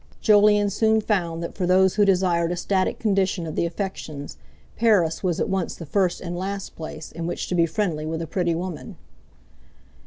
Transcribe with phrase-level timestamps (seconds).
[0.19, 4.35] Jolyon soon found that for those who desired a static condition of the affections,
[4.75, 8.19] Paris was at once the first and last place in which to be friendly with
[8.23, 8.95] a pretty woman.